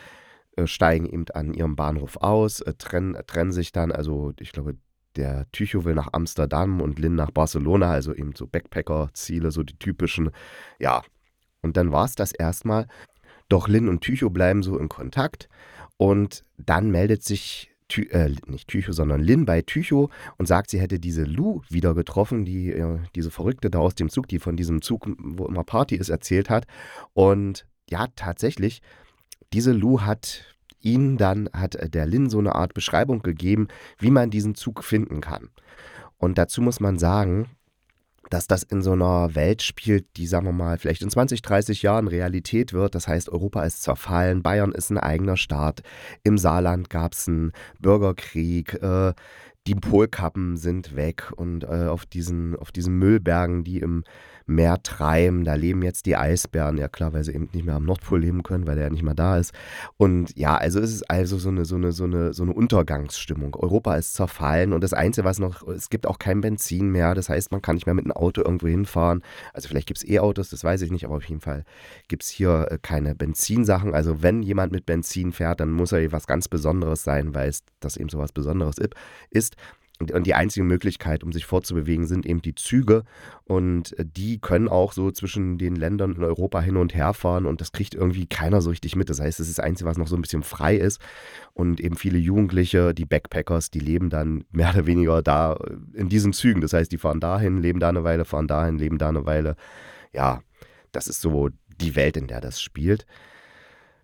äh, 0.55 0.67
steigen 0.67 1.05
eben 1.05 1.25
an 1.33 1.53
ihrem 1.53 1.75
Bahnhof 1.75 2.17
aus, 2.17 2.61
äh, 2.61 2.73
trennen, 2.73 3.17
trennen 3.27 3.51
sich 3.51 3.71
dann, 3.71 3.91
also 3.91 4.33
ich 4.39 4.51
glaube, 4.51 4.75
der 5.15 5.49
Tycho 5.51 5.85
will 5.85 5.95
nach 5.95 6.09
Amsterdam 6.11 6.81
und 6.81 6.99
Lin 6.99 7.15
nach 7.15 7.31
Barcelona, 7.31 7.91
also 7.91 8.13
eben 8.13 8.33
so 8.35 8.47
Backpacker-Ziele, 8.47 9.51
so 9.51 9.63
die 9.63 9.77
typischen. 9.77 10.31
Ja, 10.79 11.03
und 11.61 11.77
dann 11.77 11.91
war 11.91 12.05
es 12.05 12.15
das 12.15 12.31
erstmal. 12.31 12.87
Doch 13.49 13.67
Lin 13.67 13.87
und 13.87 14.01
Tycho 14.01 14.29
bleiben 14.29 14.63
so 14.63 14.77
in 14.77 14.89
Kontakt 14.89 15.49
und 15.97 16.43
dann 16.57 16.91
meldet 16.91 17.23
sich 17.23 17.71
Ty, 17.87 18.09
äh, 18.09 18.35
nicht 18.47 18.67
Tycho, 18.67 18.91
sondern 18.91 19.21
Lin 19.21 19.45
bei 19.45 19.61
Tycho 19.61 20.09
und 20.37 20.47
sagt, 20.47 20.71
sie 20.71 20.79
hätte 20.79 20.99
diese 20.99 21.23
Lu 21.23 21.61
wieder 21.69 21.93
getroffen, 21.93 22.43
die, 22.43 22.71
äh, 22.71 22.97
diese 23.13 23.29
Verrückte 23.29 23.69
da 23.69 23.79
aus 23.79 23.93
dem 23.93 24.09
Zug, 24.09 24.27
die 24.27 24.39
von 24.39 24.57
diesem 24.57 24.81
Zug, 24.81 25.07
wo 25.17 25.45
immer 25.45 25.63
Party 25.63 25.95
ist, 25.95 26.09
erzählt 26.09 26.49
hat. 26.49 26.65
Und 27.13 27.67
ja, 27.89 28.07
tatsächlich, 28.15 28.81
diese 29.53 29.71
Lu 29.71 30.01
hat 30.01 30.55
ihnen 30.81 31.17
dann, 31.17 31.49
hat 31.53 31.77
der 31.93 32.05
Lin 32.05 32.29
so 32.29 32.39
eine 32.39 32.55
Art 32.55 32.73
Beschreibung 32.73 33.21
gegeben, 33.21 33.67
wie 33.97 34.11
man 34.11 34.29
diesen 34.29 34.55
Zug 34.55 34.83
finden 34.83 35.21
kann. 35.21 35.49
Und 36.17 36.37
dazu 36.37 36.61
muss 36.61 36.79
man 36.79 36.97
sagen, 36.97 37.49
dass 38.29 38.47
das 38.47 38.63
in 38.63 38.81
so 38.81 38.93
einer 38.93 39.35
Welt 39.35 39.61
spielt, 39.61 40.17
die, 40.17 40.27
sagen 40.27 40.45
wir 40.45 40.51
mal, 40.51 40.77
vielleicht 40.77 41.01
in 41.01 41.09
20, 41.09 41.41
30 41.41 41.81
Jahren 41.81 42.07
Realität 42.07 42.73
wird. 42.73 42.95
Das 42.95 43.07
heißt, 43.07 43.29
Europa 43.29 43.63
ist 43.63 43.83
zerfallen, 43.83 44.41
Bayern 44.41 44.71
ist 44.71 44.89
ein 44.89 44.97
eigener 44.97 45.37
Staat, 45.37 45.81
im 46.23 46.37
Saarland 46.37 46.89
gab 46.89 47.13
es 47.13 47.27
einen 47.27 47.51
Bürgerkrieg, 47.79 48.73
äh, 48.81 49.13
die 49.67 49.75
Polkappen 49.75 50.57
sind 50.57 50.95
weg 50.95 51.31
und 51.35 51.63
äh, 51.63 51.87
auf, 51.87 52.05
diesen, 52.05 52.55
auf 52.55 52.71
diesen 52.71 52.97
Müllbergen, 52.99 53.63
die 53.63 53.79
im 53.79 54.03
Meer 54.45 54.81
treiben. 54.83 55.43
Da 55.43 55.55
leben 55.55 55.81
jetzt 55.81 56.05
die 56.05 56.15
Eisbären, 56.15 56.77
ja 56.77 56.87
klar, 56.87 57.13
weil 57.13 57.23
sie 57.23 57.33
eben 57.33 57.49
nicht 57.53 57.65
mehr 57.65 57.75
am 57.75 57.85
Nordpol 57.85 58.19
leben 58.19 58.43
können, 58.43 58.67
weil 58.67 58.75
der 58.75 58.85
ja 58.85 58.89
nicht 58.89 59.03
mehr 59.03 59.15
da 59.15 59.37
ist. 59.37 59.53
Und 59.97 60.35
ja, 60.37 60.55
also 60.55 60.79
es 60.79 60.93
ist 60.93 61.09
also 61.09 61.37
so 61.37 61.49
eine, 61.49 61.65
so 61.65 61.75
eine, 61.75 61.91
so 61.91 62.03
eine, 62.03 62.33
so 62.33 62.43
eine 62.43 62.53
Untergangsstimmung. 62.53 63.55
Europa 63.55 63.95
ist 63.95 64.13
zerfallen 64.13 64.73
und 64.73 64.83
das 64.83 64.93
Einzige, 64.93 65.25
was 65.25 65.39
noch, 65.39 65.67
es 65.67 65.89
gibt 65.89 66.07
auch 66.07 66.19
kein 66.19 66.41
Benzin 66.41 66.89
mehr. 66.89 67.15
Das 67.15 67.29
heißt, 67.29 67.51
man 67.51 67.61
kann 67.61 67.75
nicht 67.75 67.85
mehr 67.85 67.95
mit 67.95 68.05
einem 68.05 68.11
Auto 68.11 68.41
irgendwo 68.41 68.67
hinfahren. 68.67 69.21
Also 69.53 69.67
vielleicht 69.67 69.87
gibt 69.87 69.97
es 69.97 70.07
E-Autos, 70.07 70.49
das 70.49 70.63
weiß 70.63 70.81
ich 70.81 70.91
nicht, 70.91 71.05
aber 71.05 71.15
auf 71.15 71.25
jeden 71.25 71.41
Fall 71.41 71.63
gibt 72.07 72.23
es 72.23 72.29
hier 72.29 72.67
äh, 72.69 72.77
keine 72.81 73.15
Benzinsachen. 73.15 73.93
Also 73.93 74.21
wenn 74.21 74.43
jemand 74.43 74.71
mit 74.71 74.85
Benzin 74.85 75.31
fährt, 75.31 75.59
dann 75.59 75.71
muss 75.71 75.91
er 75.91 76.11
was 76.11 76.27
ganz 76.27 76.47
Besonderes 76.47 77.03
sein, 77.03 77.33
weil 77.33 77.49
es 77.49 77.63
das 77.79 77.97
eben 77.97 78.09
so 78.09 78.19
was 78.19 78.31
Besonderes 78.31 78.77
ist. 79.29 79.55
Und 79.97 80.27
die 80.27 80.33
einzige 80.33 80.65
Möglichkeit, 80.65 81.23
um 81.23 81.31
sich 81.31 81.45
fortzubewegen, 81.45 82.05
sind 82.05 82.25
eben 82.25 82.41
die 82.41 82.55
Züge. 82.55 83.03
Und 83.45 83.97
äh, 83.97 84.05
die 84.05 84.39
können 84.39 84.67
auch 84.67 84.91
so 84.91 85.09
zwischen 85.11 85.57
den 85.57 85.75
Ländern 85.75 86.15
in 86.15 86.23
Europa 86.23 86.59
hin 86.59 86.75
und 86.75 86.93
her 86.93 87.13
fahren. 87.13 87.45
Und 87.45 87.61
das 87.61 87.71
kriegt 87.71 87.95
irgendwie 87.95 88.25
keiner 88.25 88.59
so 88.59 88.71
richtig 88.71 88.97
mit. 88.97 89.09
Das 89.09 89.21
heißt, 89.21 89.39
es 89.39 89.47
ist 89.47 89.57
das 89.57 89.63
Einzige, 89.63 89.89
was 89.89 89.97
noch 89.97 90.07
so 90.07 90.17
ein 90.17 90.21
bisschen 90.21 90.43
frei 90.43 90.75
ist. 90.75 90.99
Und 91.53 91.79
eben 91.79 91.95
viele 91.95 92.17
Jugendliche, 92.17 92.93
die 92.93 93.05
Backpackers, 93.05 93.71
die 93.71 93.79
leben 93.79 94.09
dann 94.09 94.43
mehr 94.51 94.71
oder 94.71 94.85
weniger 94.85 95.21
da 95.21 95.53
äh, 95.53 95.77
in 95.93 96.09
diesen 96.09 96.33
Zügen. 96.33 96.59
Das 96.59 96.73
heißt, 96.73 96.91
die 96.91 96.97
fahren 96.97 97.21
dahin, 97.21 97.61
leben 97.61 97.79
da 97.79 97.87
eine 97.87 98.03
Weile, 98.03 98.25
fahren 98.25 98.47
dahin, 98.47 98.77
leben 98.77 98.97
da 98.97 99.07
eine 99.07 99.25
Weile. 99.25 99.55
Ja, 100.11 100.41
das 100.91 101.07
ist 101.07 101.21
so 101.21 101.49
die 101.79 101.95
Welt, 101.95 102.17
in 102.17 102.27
der 102.27 102.41
das 102.41 102.61
spielt. 102.61 103.05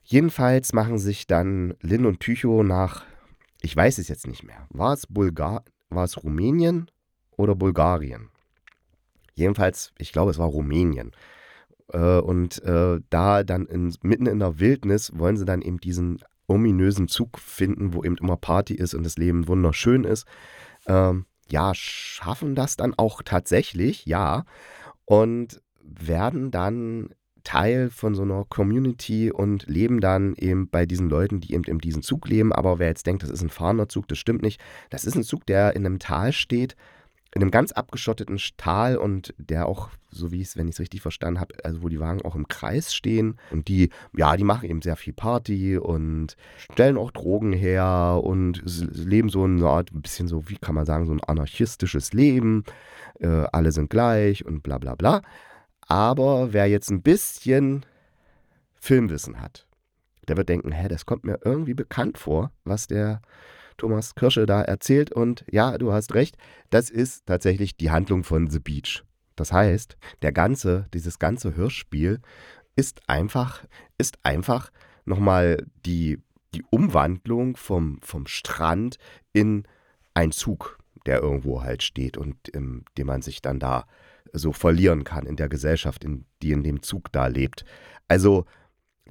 Jedenfalls 0.04 0.72
machen 0.72 0.98
sich 1.00 1.28
dann 1.28 1.74
Lin 1.82 2.06
und 2.06 2.22
Tycho 2.22 2.64
nach 2.64 3.04
ich 3.62 3.76
weiß 3.76 4.00
es 4.00 4.08
jetzt 4.08 4.28
nicht 4.28 4.44
mehr. 4.44 4.68
War 4.70 4.94
es 4.94 5.08
Bulgar 5.08 5.64
war 5.92 6.06
es 6.06 6.24
Rumänien 6.24 6.90
oder 7.32 7.56
Bulgarien? 7.56 8.30
Jedenfalls, 9.34 9.94
ich 9.98 10.12
glaube, 10.12 10.32
es 10.32 10.38
war 10.38 10.48
Rumänien. 10.48 11.12
Äh, 11.92 12.20
und 12.20 12.64
äh, 12.64 13.00
da 13.10 13.44
dann 13.44 13.66
in, 13.66 13.94
mitten 14.02 14.26
in 14.26 14.40
der 14.40 14.60
Wildnis 14.60 15.12
wollen 15.16 15.38
sie 15.38 15.46
dann 15.46 15.62
eben 15.62 15.80
diesen 15.80 16.20
ominösen 16.48 17.08
Zug 17.08 17.40
finden, 17.40 17.94
wo 17.94 18.04
eben 18.04 18.18
immer 18.18 18.38
Party 18.38 18.74
ist 18.74 18.94
und 18.94 19.04
das 19.04 19.18
Leben 19.18 19.48
wunderschön 19.48 20.04
ist. 20.04 20.26
Ähm, 20.88 21.26
ja, 21.50 21.74
schaffen 21.74 22.56
das 22.56 22.78
dann 22.78 22.94
auch 22.98 23.22
tatsächlich, 23.24 24.06
ja. 24.06 24.46
Und 25.06 25.62
werden 25.82 26.52
dann 26.52 27.10
Teil 27.44 27.90
von 27.90 28.16
so 28.16 28.22
einer 28.24 28.46
Community 28.46 29.32
und 29.32 29.68
leben 29.68 30.00
dann 30.00 30.36
eben 30.38 30.68
bei 30.68 30.86
diesen 30.86 31.10
Leuten, 31.10 31.40
die 31.42 31.54
eben 31.54 31.64
in 31.64 31.80
diesem 31.80 32.02
Zug 32.02 32.28
leben. 32.28 32.54
Aber 32.54 32.80
wer 32.80 32.88
jetzt 32.88 33.06
denkt, 33.06 33.24
das 33.24 33.30
ist 33.30 33.42
ein 33.42 33.50
fahrender 33.50 33.90
Zug, 33.90 34.08
das 34.08 34.18
stimmt 34.18 34.42
nicht. 34.42 34.62
Das 34.90 35.06
ist 35.06 35.16
ein 35.16 35.24
Zug, 35.24 35.46
der 35.46 35.76
in 35.76 35.86
einem 35.86 36.00
Tal 36.00 36.34
steht, 36.34 36.76
in 37.34 37.42
einem 37.42 37.52
ganz 37.52 37.72
abgeschotteten 37.72 38.40
Tal 38.58 38.98
und 38.98 39.34
der 39.38 39.68
auch, 39.68 39.90
so 40.10 40.32
wie 40.32 40.42
es, 40.42 40.58
wenn 40.58 40.68
ich 40.68 40.76
es 40.76 40.80
richtig 40.82 41.02
verstanden 41.02 41.40
habe, 41.40 41.54
also 41.64 41.82
wo 41.82 41.88
die 41.88 42.00
Wagen 42.00 42.22
auch 42.24 42.36
im 42.36 42.48
Kreis 42.48 42.94
stehen 42.94 43.38
und 43.52 43.70
die, 43.70 43.90
ja, 44.16 44.36
die 44.36 44.44
machen 44.44 44.70
eben 44.70 44.82
sehr 44.82 44.98
viel 44.98 45.14
Party 45.14 45.78
und 45.78 46.36
stellen 46.58 46.98
auch 46.98 47.12
Drogen 47.12 47.54
her 47.54 48.20
und 48.22 48.62
leben 48.92 49.30
so 49.30 49.46
eine 49.46 49.66
Art, 49.66 49.94
ein 49.94 50.02
bisschen 50.02 50.28
so, 50.28 50.50
wie 50.50 50.58
kann 50.58 50.76
man 50.76 50.86
sagen, 50.86 51.06
so 51.06 51.14
ein 51.14 51.24
anarchistisches 51.24 52.12
Leben. 52.12 52.66
Äh, 53.20 53.28
alle 53.28 53.72
sind 53.72 53.90
gleich 53.90 54.46
und 54.46 54.62
bla 54.62 54.78
bla 54.78 54.96
bla. 54.96 55.22
Aber 55.88 56.54
wer 56.54 56.68
jetzt 56.68 56.90
ein 56.90 57.02
bisschen 57.02 57.86
Filmwissen 58.76 59.42
hat, 59.42 59.68
der 60.28 60.38
wird 60.38 60.50
denken, 60.50 60.72
hä, 60.72 60.88
das 60.88 61.06
kommt 61.06 61.24
mir 61.24 61.40
irgendwie 61.44 61.74
bekannt 61.74 62.18
vor, 62.18 62.52
was 62.64 62.88
der 62.88 63.22
Thomas 63.78 64.16
Kirsche 64.16 64.46
da 64.46 64.62
erzählt. 64.62 65.12
Und 65.12 65.44
ja, 65.52 65.78
du 65.78 65.92
hast 65.92 66.14
recht, 66.14 66.38
das 66.70 66.90
ist 66.90 67.26
tatsächlich 67.26 67.76
die 67.78 67.92
Handlung 67.92 68.24
von 68.24 68.50
The 68.50 68.60
Beach. 68.60 69.04
Das 69.36 69.52
heißt, 69.52 69.98
der 70.22 70.32
ganze, 70.32 70.88
dieses 70.94 71.20
ganze 71.20 71.56
Hörspiel 71.56 72.22
ist 72.76 73.02
einfach, 73.08 73.64
ist 73.98 74.20
einfach 74.24 74.72
nochmal 75.06 75.66
die, 75.86 76.20
die 76.54 76.64
Umwandlung 76.70 77.56
vom, 77.56 78.00
vom 78.02 78.28
Strand 78.28 78.98
in 79.34 79.64
einen 80.14 80.32
Zug, 80.32 80.78
der 81.06 81.22
irgendwo 81.22 81.64
halt 81.64 81.84
steht 81.84 82.18
und 82.18 82.48
in 82.50 82.86
dem 82.98 83.08
man 83.08 83.22
sich 83.22 83.42
dann 83.42 83.60
da 83.60 83.86
so 84.34 84.54
verlieren 84.54 85.04
kann 85.04 85.26
in 85.26 85.36
der 85.36 85.50
Gesellschaft, 85.50 86.04
in, 86.04 86.26
die 86.42 86.52
in 86.52 86.64
dem 86.64 86.82
Zug 86.82 87.12
da 87.12 87.28
lebt. 87.28 87.66
Also 88.08 88.46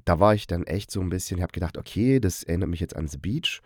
da 0.04 0.20
war 0.20 0.34
ich 0.34 0.46
dann 0.46 0.64
echt 0.64 0.90
so 0.90 1.00
ein 1.00 1.10
bisschen, 1.10 1.38
ich 1.38 1.42
habe 1.42 1.52
gedacht, 1.52 1.76
okay, 1.76 2.20
das 2.20 2.42
erinnert 2.42 2.70
mich 2.70 2.80
jetzt 2.80 2.96
an 2.96 3.08
The 3.08 3.18
Beach. 3.18 3.60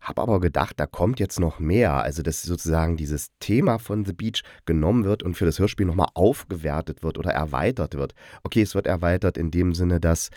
Habe 0.00 0.22
aber 0.22 0.40
gedacht, 0.40 0.80
da 0.80 0.86
kommt 0.86 1.20
jetzt 1.20 1.38
noch 1.38 1.58
mehr. 1.58 1.92
Also, 1.92 2.22
dass 2.22 2.40
sozusagen 2.40 2.96
dieses 2.96 3.32
Thema 3.38 3.78
von 3.78 4.06
The 4.06 4.14
Beach 4.14 4.42
genommen 4.64 5.04
wird 5.04 5.22
und 5.22 5.34
für 5.34 5.44
das 5.44 5.58
Hörspiel 5.58 5.84
nochmal 5.84 6.08
aufgewertet 6.14 7.02
wird 7.02 7.18
oder 7.18 7.32
erweitert 7.32 7.94
wird. 7.94 8.14
Okay, 8.42 8.62
es 8.62 8.74
wird 8.74 8.86
erweitert 8.86 9.36
in 9.36 9.50
dem 9.50 9.74
Sinne, 9.74 10.00
dass 10.00 10.30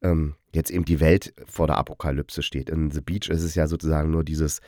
ähm, 0.00 0.36
jetzt 0.54 0.70
eben 0.70 0.86
die 0.86 1.00
Welt 1.00 1.34
vor 1.46 1.66
der 1.66 1.76
Apokalypse 1.76 2.42
steht. 2.42 2.70
In 2.70 2.90
The 2.90 3.02
Beach 3.02 3.28
ist 3.28 3.42
es 3.42 3.54
ja 3.54 3.66
sozusagen 3.66 4.10
nur 4.10 4.24
dieses 4.24 4.60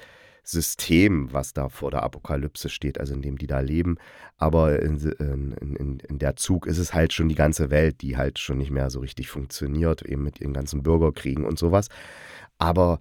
System, 0.44 1.32
was 1.32 1.52
da 1.52 1.68
vor 1.68 1.90
der 1.90 2.02
Apokalypse 2.02 2.68
steht, 2.68 2.98
also 2.98 3.14
in 3.14 3.22
dem 3.22 3.38
die 3.38 3.46
da 3.46 3.60
leben. 3.60 3.96
Aber 4.36 4.80
in, 4.82 4.98
in, 4.98 5.52
in, 5.52 6.00
in, 6.00 6.18
der 6.18 6.36
Zug 6.36 6.66
ist 6.66 6.78
es 6.78 6.92
halt 6.92 7.12
schon 7.12 7.28
die 7.28 7.36
ganze 7.36 7.70
Welt, 7.70 8.02
die 8.02 8.16
halt 8.16 8.38
schon 8.38 8.58
nicht 8.58 8.70
mehr 8.70 8.90
so 8.90 9.00
richtig 9.00 9.28
funktioniert, 9.28 10.02
eben 10.02 10.24
mit 10.24 10.40
ihren 10.40 10.52
ganzen 10.52 10.82
Bürgerkriegen 10.82 11.44
und 11.44 11.58
sowas. 11.58 11.88
Aber 12.58 12.98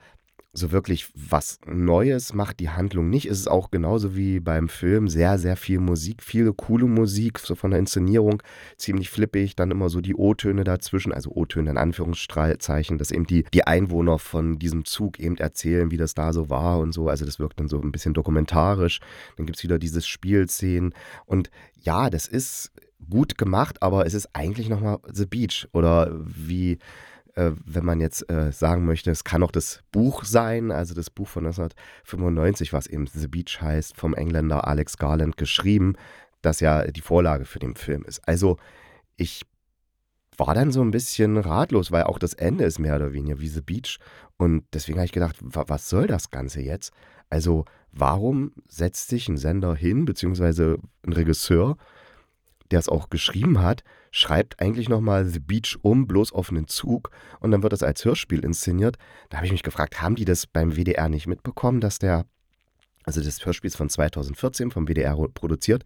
so 0.54 0.72
wirklich 0.72 1.08
was 1.16 1.60
Neues 1.66 2.34
macht 2.34 2.60
die 2.60 2.70
Handlung 2.70 3.10
nicht. 3.10 3.26
Es 3.26 3.40
ist 3.40 3.50
auch 3.50 3.72
genauso 3.72 4.16
wie 4.16 4.42
beim 4.42 4.68
Film 4.68 5.08
sehr, 5.08 5.40
sehr 5.40 5.56
viel 5.56 5.80
Musik, 5.80 6.22
viele 6.22 6.54
coole 6.54 6.88
Musik, 6.88 7.40
so 7.40 7.56
von 7.56 7.72
der 7.72 7.80
Inszenierung 7.80 8.44
ziemlich 8.78 9.10
flippig, 9.10 9.56
dann 9.56 9.72
immer 9.72 9.90
so 9.90 10.02
die 10.02 10.16
O-Töne 10.16 10.66
dazwischen, 10.66 11.14
also 11.14 11.32
O-Töne 11.32 11.72
in 11.72 11.78
Anführungszeichen, 11.78 12.98
dass 12.98 13.12
eben 13.12 13.26
die, 13.26 13.46
die 13.54 13.66
Einwohner 13.66 14.20
von 14.20 14.60
diesem 14.60 14.84
Zug 14.84 15.20
eben 15.20 15.38
erzählen, 15.38 15.90
wie 15.90 15.98
das 15.98 16.16
da 16.16 16.34
so 16.34 16.50
war 16.50 16.80
und 16.80 16.92
so. 16.92 17.08
Also 17.08 17.24
das 17.24 17.40
wirkt 17.40 17.60
dann 17.60 17.70
so 17.70 17.82
ein 17.82 17.94
bisschen 17.94 18.14
dokumentarisch. 18.14 19.00
Dann 19.38 19.46
gibt 19.46 19.58
es 19.58 19.64
wieder 19.64 19.80
dieses 19.80 20.06
Spielszenen 20.06 20.94
und 21.26 21.50
ja, 21.82 22.10
das 22.10 22.28
ist 22.28 22.72
gut 23.10 23.38
gemacht, 23.38 23.82
aber 23.82 24.06
es 24.06 24.14
ist 24.14 24.30
eigentlich 24.34 24.70
nochmal 24.70 25.00
The 25.12 25.26
Beach 25.26 25.68
oder 25.72 26.12
wie 26.26 26.78
äh, 27.36 27.52
wenn 27.66 27.86
man 27.86 28.00
jetzt 28.00 28.30
äh, 28.30 28.52
sagen 28.52 28.86
möchte, 28.86 29.12
es 29.12 29.24
kann 29.24 29.44
auch 29.44 29.52
das 29.52 29.84
Buch 29.92 30.24
sein, 30.24 30.72
also 30.72 30.94
das 30.94 31.10
Buch 31.10 31.28
von 31.28 31.46
1995, 31.46 32.74
was 32.74 32.88
eben 32.88 33.08
The 33.08 33.28
Beach 33.28 33.62
heißt, 33.62 33.98
vom 33.98 34.14
Engländer 34.14 34.68
Alex 34.68 34.98
Garland 34.98 35.38
geschrieben, 35.38 35.96
das 36.42 36.60
ja 36.60 36.86
die 36.86 37.02
Vorlage 37.02 37.46
für 37.46 37.60
den 37.60 37.76
Film 37.76 38.04
ist. 38.04 38.28
Also 38.28 38.58
ich 39.18 39.46
war 40.38 40.56
dann 40.56 40.72
so 40.72 40.82
ein 40.82 40.92
bisschen 40.92 41.38
ratlos, 41.38 41.92
weil 41.92 42.04
auch 42.04 42.18
das 42.18 42.34
Ende 42.34 42.64
ist 42.64 42.80
mehr 42.80 42.96
oder 42.96 43.14
weniger 43.14 43.40
wie 43.40 43.48
The 43.48 43.62
Beach. 43.62 44.00
Und 44.38 44.64
deswegen 44.74 44.98
habe 44.98 45.06
ich 45.06 45.12
gedacht, 45.12 45.36
was 45.42 45.90
soll 45.90 46.08
das 46.08 46.32
Ganze 46.32 46.62
jetzt? 46.62 46.92
Also 47.30 47.66
warum 47.92 48.54
setzt 48.68 49.10
sich 49.10 49.28
ein 49.30 49.38
Sender 49.38 49.76
hin, 49.76 50.06
beziehungsweise 50.06 50.78
ein 51.06 51.14
Regisseur, 51.14 51.78
der 52.72 52.80
es 52.80 52.90
auch 52.90 53.10
geschrieben 53.10 53.62
hat, 53.62 53.84
schreibt 54.12 54.60
eigentlich 54.62 54.90
nochmal 54.90 55.26
The 55.26 55.40
Beach 55.40 55.78
um, 55.82 56.06
bloß 56.06 56.34
auf 56.34 56.50
einen 56.50 56.68
Zug 56.68 57.12
und 57.40 57.52
dann 57.52 57.64
wird 57.64 57.74
das 57.74 57.84
als 57.84 58.04
Hörspiel 58.04 58.44
inszeniert. 58.44 58.98
Da 59.30 59.38
habe 59.38 59.46
ich 59.46 59.54
mich 59.54 59.64
gefragt, 59.64 60.02
haben 60.02 60.16
die 60.16 60.26
das 60.26 60.46
beim 60.46 60.76
WDR 60.76 61.10
nicht 61.10 61.28
mitbekommen, 61.28 61.80
dass 61.80 61.98
der, 61.98 62.26
also 63.04 63.22
das 63.22 63.46
Hörspiel 63.46 63.70
ist 63.70 63.78
von 63.78 63.90
2014 63.90 64.72
vom 64.72 64.88
WDR 64.88 65.16
produziert 65.34 65.84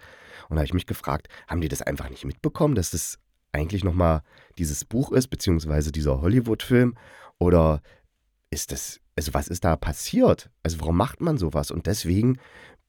und 0.50 0.55
da 0.55 0.60
habe 0.60 0.65
ich 0.65 0.74
mich 0.74 0.88
gefragt, 0.88 1.27
haben 1.48 1.62
die 1.62 1.70
das 1.70 1.84
einfach 1.84 2.10
nicht 2.10 2.25
mitbekommen, 2.25 2.75
dass 2.75 2.91
das 2.91 3.20
eigentlich 3.51 3.84
nochmal 3.84 4.22
dieses 4.58 4.84
Buch 4.84 5.12
ist, 5.12 5.27
beziehungsweise 5.27 5.91
dieser 5.91 6.20
Hollywood-Film 6.22 6.96
oder 7.38 7.82
ist 8.50 8.72
das, 8.72 9.00
also 9.15 9.34
was 9.34 9.48
ist 9.48 9.63
da 9.63 9.75
passiert? 9.75 10.50
Also 10.63 10.79
warum 10.79 10.98
macht 10.98 11.22
man 11.22 11.38
sowas? 11.38 11.72
Und 11.72 11.88
deswegen 11.88 12.38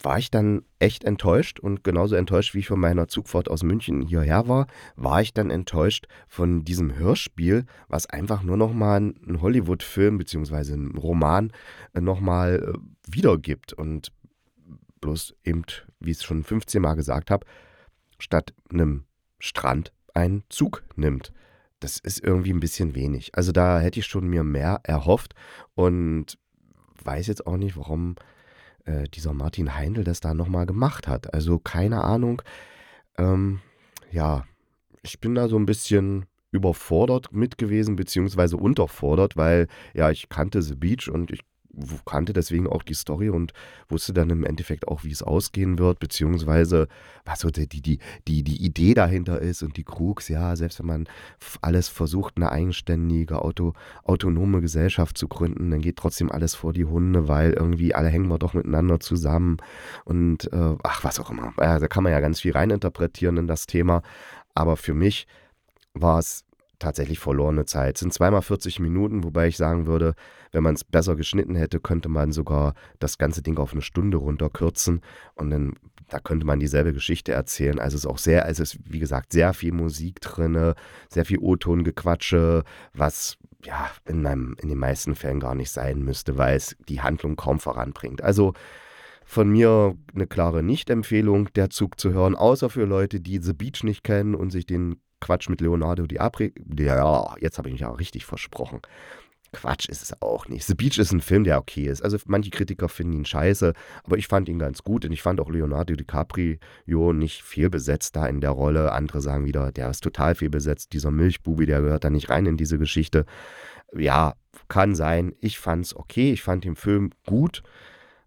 war 0.03 0.19
ich 0.19 0.31
dann 0.31 0.62
echt 0.79 1.05
enttäuscht 1.05 1.59
und 1.59 1.83
genauso 1.83 2.17
enttäuscht, 2.17 2.55
wie 2.55 2.61
ich 2.61 2.69
von 2.69 2.79
meiner 2.79 3.09
Zugfahrt 3.09 3.50
aus 3.50 3.62
München 3.62 4.03
hierher 4.03 4.47
war, 4.47 4.67
war 4.95 5.23
ich 5.23 5.33
dann 5.33 5.50
enttäuscht 5.50 6.07
von 6.29 6.65
diesem 6.65 6.97
Hörspiel, 6.97 7.65
was 7.88 8.07
einfach 8.07 8.43
nur 8.43 8.57
nochmal 8.57 8.99
einen 8.99 9.41
Hollywood-Film 9.41 10.19
bzw. 10.19 10.73
einen 10.75 10.97
Roman 10.97 11.53
äh, 11.95 12.00
nochmal 12.00 12.75
äh, 12.75 12.79
wiedergibt 13.11 13.73
und 13.73 14.12
bloß 15.00 15.35
eben, 15.45 15.62
wie 16.00 16.11
ich 16.11 16.19
es 16.19 16.25
schon 16.25 16.45
15 16.45 16.83
Mal 16.83 16.95
gesagt 16.95 17.31
habe, 17.31 17.47
statt 18.19 18.53
einem 18.71 19.05
Strand 19.38 19.93
einen 20.15 20.45
Zug 20.49 20.83
nimmt. 20.97 21.33
Das 21.81 21.99
ist 21.99 22.23
irgendwie 22.23 22.53
ein 22.53 22.61
bisschen 22.61 22.95
wenig. 22.95 23.35
Also 23.35 23.53
da 23.53 23.81
hätte 23.81 24.00
ich 24.00 24.07
schon 24.07 24.26
mir 24.29 24.45
mehr 24.45 24.81
erhofft 24.83 25.35
und 25.75 26.38
weiß 27.05 27.26
jetzt 27.26 27.47
auch 27.47 27.57
nicht, 27.59 27.76
warum 27.76 28.17
äh, 28.87 29.05
dieser 29.09 29.35
Martin 29.35 29.75
Heindl 29.75 30.05
das 30.05 30.21
da 30.21 30.35
nochmal 30.35 30.66
gemacht 30.66 31.07
hat. 31.07 31.35
Also 31.35 31.59
keine 31.59 32.02
Ahnung. 32.05 32.43
Ähm, 33.19 33.61
ja, 34.11 34.45
ich 35.02 35.21
bin 35.21 35.35
da 35.35 35.49
so 35.49 35.59
ein 35.59 35.66
bisschen 35.66 36.26
überfordert 36.50 37.33
mit 37.33 37.59
gewesen, 37.59 37.97
beziehungsweise 37.97 38.57
unterfordert, 38.57 39.37
weil 39.37 39.69
ja, 39.95 40.11
ich 40.11 40.28
kannte 40.28 40.62
The 40.62 40.75
Beach 40.75 41.09
und 41.09 41.31
ich 41.31 41.40
kannte 42.04 42.33
deswegen 42.33 42.66
auch 42.66 42.83
die 42.83 42.95
Story 42.95 43.30
und 43.30 43.52
wusste 43.88 44.12
dann 44.12 44.30
im 44.30 44.45
Endeffekt 44.45 44.88
auch, 44.88 45.04
wie 45.04 45.11
es 45.11 45.23
ausgehen 45.23 45.78
wird, 45.78 45.99
beziehungsweise 45.99 46.88
was 47.25 47.40
so 47.40 47.50
die, 47.50 47.66
die, 47.66 47.99
die, 48.26 48.42
die 48.42 48.64
Idee 48.64 48.95
dahinter 48.95 49.40
ist 49.40 49.62
und 49.62 49.76
die 49.76 49.85
Krux, 49.85 50.28
ja, 50.28 50.56
selbst 50.56 50.78
wenn 50.78 50.87
man 50.87 51.09
alles 51.61 51.88
versucht, 51.88 52.35
eine 52.37 52.50
eigenständige, 52.52 53.42
auto, 53.42 53.75
autonome 54.04 54.61
Gesellschaft 54.61 55.18
zu 55.18 55.28
gründen, 55.28 55.71
dann 55.71 55.80
geht 55.80 55.97
trotzdem 55.97 56.30
alles 56.30 56.54
vor 56.54 56.73
die 56.73 56.85
Hunde, 56.85 57.28
weil 57.28 57.52
irgendwie 57.52 57.95
alle 57.95 58.09
hängen 58.09 58.28
wir 58.28 58.38
doch 58.38 58.54
miteinander 58.54 59.00
zusammen 59.00 59.59
und 60.04 60.52
äh, 60.52 60.76
ach, 60.83 61.04
was 61.04 61.21
auch 61.21 61.30
immer. 61.30 61.52
Ja, 61.61 61.78
da 61.78 61.88
kann 61.88 62.04
man 62.04 62.12
ja 62.12 62.21
ganz 62.21 62.40
viel 62.40 62.52
reininterpretieren 62.52 63.37
in 63.37 63.47
das 63.47 63.66
Thema, 63.66 64.02
aber 64.54 64.76
für 64.76 64.95
mich 64.95 65.26
war 65.95 66.18
es 66.18 66.45
tatsächlich 66.78 67.18
verlorene 67.18 67.64
Zeit. 67.64 67.97
Es 67.97 68.00
sind 68.00 68.12
zweimal 68.12 68.42
40 68.42 68.80
Minuten, 68.80 69.25
wobei 69.25 69.49
ich 69.49 69.56
sagen 69.56 69.87
würde, 69.87 70.14
wenn 70.53 70.62
man 70.62 70.75
es 70.75 70.85
besser 70.85 71.17
geschnitten 71.17 71.55
hätte, 71.55 71.81
könnte 71.81 72.09
man 72.09 72.33
sogar 72.33 72.75
das 72.99 73.19
ganze 73.19 73.43
Ding 73.43 73.59
auf 73.59 73.73
eine 73.73 73.83
Stunde 73.83 74.19
runterkürzen 74.19 75.00
und 75.35 75.50
dann 75.50 75.75
da 76.09 76.21
könnte 76.21 76.47
man 76.47 76.61
dieselbe 76.61 76.93
Geschichte 76.93 77.33
erzählen. 77.33 77.81
Also 77.81 77.97
es 77.97 78.05
ist 78.05 78.11
auch 78.11 78.19
sehr, 78.19 78.45
also 78.45 78.62
es 78.62 78.75
ist 78.75 78.81
wie 78.85 79.00
gesagt 79.00 79.33
sehr 79.33 79.53
viel 79.55 79.73
Musik 79.73 80.21
drin, 80.21 80.75
sehr 81.09 81.25
viel 81.25 81.38
O-Ton-Gequatsche, 81.38 82.62
was 82.93 83.38
ja 83.65 83.91
in, 84.05 84.23
meinem, 84.23 84.57
in 84.62 84.69
den 84.69 84.79
meisten 84.79 85.15
Fällen 85.15 85.41
gar 85.41 85.55
nicht 85.55 85.71
sein 85.71 86.03
müsste, 86.03 86.38
weil 86.38 86.57
es 86.57 86.76
die 86.88 87.00
Handlung 87.00 87.37
kaum 87.37 87.59
voranbringt. 87.59 88.23
Also 88.23 88.55
von 89.25 89.50
mir 89.50 89.97
eine 90.15 90.29
klare 90.29 90.62
Nicht-Empfehlung, 90.62 91.53
der 91.55 91.71
Zug 91.71 91.99
zu 91.99 92.12
hören, 92.12 92.37
außer 92.37 92.71
für 92.71 92.85
Leute, 92.85 93.21
die 93.21 93.43
The 93.43 93.53
Beach 93.53 93.83
nicht 93.83 94.05
kennen 94.05 94.37
und 94.37 94.50
sich 94.50 94.67
den 94.67 95.00
Quatsch 95.21 95.49
mit 95.49 95.61
Leonardo 95.61 96.07
DiCaprio. 96.07 96.50
Ja, 96.79 97.35
jetzt 97.41 97.59
habe 97.59 97.69
ich 97.69 97.73
mich 97.73 97.85
auch 97.85 97.99
richtig 97.99 98.25
versprochen. 98.25 98.81
Quatsch 99.53 99.88
ist 99.88 100.03
es 100.03 100.21
auch 100.23 100.49
nicht. 100.49 100.67
The 100.67 100.75
Beach 100.75 100.99
ist 100.99 101.12
ein 101.12 101.21
Film, 101.21 101.45
der 101.45 101.59
okay 101.59 101.87
ist. 101.87 102.03
Also 102.03 102.19
manche 102.26 102.50
Kritiker 102.50 102.88
finden 102.88 103.15
ihn 103.15 103.25
scheiße, 103.25 103.73
aber 104.05 104.19
ich 104.19 104.26
fand 104.26 104.49
ihn 104.49 104.59
ganz 104.59 104.83
gut 104.83 105.05
und 105.05 105.12
ich 105.12 105.23
fand 105.23 105.41
auch 105.41 105.50
Leonardo 105.50 105.95
DiCaprio 105.95 107.12
nicht 107.12 107.43
viel 107.43 107.71
besetzt 107.71 108.17
da 108.17 108.26
in 108.26 108.41
der 108.41 108.50
Rolle. 108.50 108.93
Andere 108.93 109.21
sagen 109.21 109.45
wieder, 109.45 109.73
der 109.73 109.91
ist 109.91 110.03
total 110.03 110.35
viel 110.35 110.50
besetzt. 110.50 110.93
Dieser 110.93 111.11
Milchbubi, 111.11 111.67
der 111.67 111.81
gehört 111.81 112.05
da 112.05 112.11
nicht 112.11 112.31
rein 112.31 112.47
in 112.47 112.57
diese 112.57 112.79
Geschichte. 112.79 113.25
Ja, 113.95 114.35
kann 114.69 114.95
sein. 114.95 115.35
Ich 115.41 115.59
fand's 115.59 115.95
okay. 115.95 116.33
Ich 116.33 116.43
fand 116.43 116.65
den 116.65 116.76
Film 116.76 117.11
gut, 117.26 117.62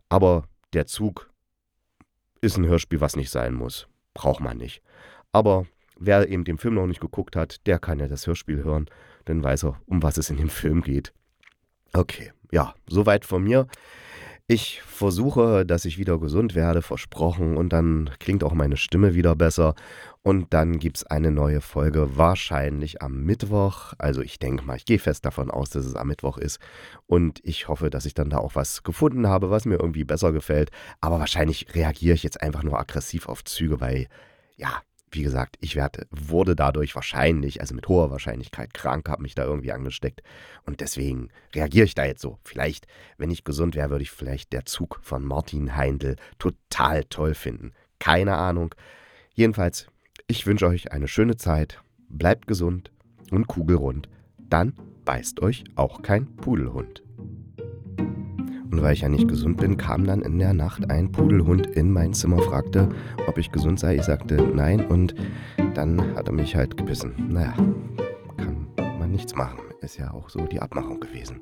aber 0.07 0.45
der 0.73 0.85
Zug 0.85 1.29
ist 2.41 2.57
ein 2.57 2.65
Hörspiel, 2.65 3.01
was 3.01 3.15
nicht 3.15 3.29
sein 3.29 3.53
muss. 3.53 3.87
Braucht 4.13 4.39
man 4.39 4.57
nicht. 4.57 4.81
Aber 5.31 5.65
wer 5.99 6.27
eben 6.29 6.43
den 6.43 6.57
Film 6.57 6.75
noch 6.75 6.87
nicht 6.87 7.01
geguckt 7.01 7.35
hat, 7.35 7.65
der 7.67 7.79
kann 7.79 7.99
ja 7.99 8.07
das 8.07 8.25
Hörspiel 8.25 8.63
hören. 8.63 8.89
Dann 9.29 9.43
weiß 9.43 9.65
er, 9.65 9.79
um 9.85 10.01
was 10.01 10.17
es 10.17 10.31
in 10.31 10.37
dem 10.37 10.49
Film 10.49 10.81
geht. 10.81 11.13
Okay, 11.93 12.31
ja, 12.51 12.73
soweit 12.87 13.25
von 13.25 13.43
mir. 13.43 13.67
Ich 14.47 14.81
versuche, 14.81 15.67
dass 15.67 15.85
ich 15.85 15.99
wieder 15.99 16.17
gesund 16.17 16.55
werde, 16.55 16.81
versprochen, 16.81 17.55
und 17.55 17.71
dann 17.71 18.09
klingt 18.17 18.43
auch 18.43 18.55
meine 18.55 18.75
Stimme 18.75 19.13
wieder 19.13 19.35
besser. 19.35 19.75
Und 20.23 20.51
dann 20.51 20.79
gibt 20.79 20.97
es 20.97 21.03
eine 21.05 21.29
neue 21.29 21.61
Folge, 21.61 22.17
wahrscheinlich 22.17 23.03
am 23.03 23.21
Mittwoch. 23.21 23.93
Also 23.99 24.21
ich 24.21 24.39
denke 24.39 24.63
mal, 24.65 24.77
ich 24.77 24.85
gehe 24.85 24.97
fest 24.97 25.25
davon 25.25 25.51
aus, 25.51 25.69
dass 25.69 25.85
es 25.85 25.95
am 25.95 26.07
Mittwoch 26.07 26.39
ist. 26.39 26.59
Und 27.05 27.39
ich 27.43 27.67
hoffe, 27.67 27.91
dass 27.91 28.07
ich 28.07 28.15
dann 28.15 28.31
da 28.31 28.39
auch 28.39 28.55
was 28.55 28.81
gefunden 28.81 29.27
habe, 29.27 29.51
was 29.51 29.65
mir 29.65 29.75
irgendwie 29.75 30.05
besser 30.05 30.31
gefällt. 30.31 30.71
Aber 30.99 31.19
wahrscheinlich 31.19 31.67
reagiere 31.75 32.15
ich 32.15 32.23
jetzt 32.23 32.41
einfach 32.41 32.63
nur 32.63 32.79
aggressiv 32.79 33.29
auf 33.29 33.43
Züge, 33.43 33.79
weil, 33.79 34.07
ja, 34.57 34.81
wie 35.11 35.23
gesagt, 35.23 35.57
ich 35.61 35.75
werde, 35.75 36.07
wurde 36.11 36.55
dadurch 36.55 36.95
wahrscheinlich, 36.95 37.61
also 37.61 37.75
mit 37.75 37.87
hoher 37.87 38.11
Wahrscheinlichkeit 38.11 38.73
krank, 38.73 39.09
habe 39.09 39.23
mich 39.23 39.35
da 39.35 39.43
irgendwie 39.43 39.71
angesteckt. 39.71 40.21
Und 40.65 40.81
deswegen 40.81 41.29
reagiere 41.53 41.85
ich 41.85 41.95
da 41.95 42.05
jetzt 42.05 42.21
so. 42.21 42.37
Vielleicht, 42.43 42.87
wenn 43.17 43.31
ich 43.31 43.43
gesund 43.43 43.75
wäre, 43.75 43.89
würde 43.89 44.03
ich 44.03 44.11
vielleicht 44.11 44.53
der 44.53 44.65
Zug 44.65 44.99
von 45.01 45.23
Martin 45.23 45.75
Heindl 45.75 46.15
total 46.37 47.03
toll 47.05 47.33
finden. 47.33 47.73
Keine 47.99 48.35
Ahnung. 48.35 48.75
Jedenfalls, 49.33 49.87
ich 50.27 50.45
wünsche 50.45 50.67
euch 50.67 50.91
eine 50.91 51.07
schöne 51.07 51.37
Zeit. 51.37 51.81
Bleibt 52.09 52.47
gesund 52.47 52.91
und 53.31 53.47
kugelrund. 53.47 54.09
Dann 54.37 54.73
beißt 55.05 55.41
euch 55.41 55.63
auch 55.75 56.01
kein 56.01 56.35
Pudelhund. 56.35 57.03
Und 58.71 58.81
weil 58.83 58.93
ich 58.93 59.01
ja 59.01 59.09
nicht 59.09 59.27
gesund 59.27 59.57
bin, 59.57 59.77
kam 59.77 60.05
dann 60.05 60.21
in 60.21 60.37
der 60.37 60.53
Nacht 60.53 60.89
ein 60.91 61.11
Pudelhund 61.11 61.67
in 61.67 61.91
mein 61.91 62.13
Zimmer, 62.13 62.39
fragte, 62.39 62.89
ob 63.27 63.37
ich 63.37 63.51
gesund 63.51 63.79
sei. 63.79 63.95
Ich 63.95 64.03
sagte 64.03 64.35
nein 64.53 64.85
und 64.85 65.15
dann 65.73 66.15
hat 66.15 66.27
er 66.27 66.33
mich 66.33 66.55
halt 66.55 66.77
gebissen. 66.77 67.13
Naja, 67.29 67.53
kann 68.35 68.99
man 68.99 69.11
nichts 69.11 69.35
machen. 69.35 69.59
Ist 69.81 69.97
ja 69.97 70.11
auch 70.11 70.29
so 70.29 70.45
die 70.45 70.61
Abmachung 70.61 70.99
gewesen. 70.99 71.41